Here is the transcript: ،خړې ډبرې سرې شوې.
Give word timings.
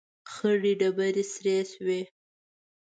،خړې 0.33 0.73
ډبرې 0.79 1.23
سرې 1.33 1.57
شوې. 1.73 2.01